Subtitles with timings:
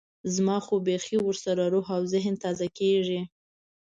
[0.35, 3.21] زما خو بيخي ورسره روح او ذهن تازه کېږي.